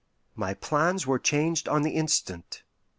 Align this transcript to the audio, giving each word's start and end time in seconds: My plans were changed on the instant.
My 0.33 0.55
plans 0.55 1.05
were 1.05 1.19
changed 1.19 1.67
on 1.69 1.83
the 1.83 1.91
instant. 1.91 2.63